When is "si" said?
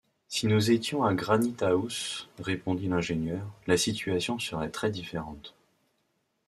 0.27-0.47